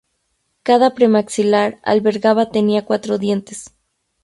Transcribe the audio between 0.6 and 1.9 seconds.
Cada premaxilar